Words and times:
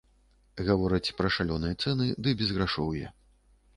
Гавораць 0.69 1.13
пра 1.19 1.31
шалёныя 1.37 1.77
цэны 1.85 2.09
ды 2.25 2.35
безграшоўе. 2.43 3.05